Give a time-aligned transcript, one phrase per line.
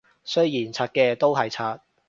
[0.23, 1.79] 雖然柒嘅都係柒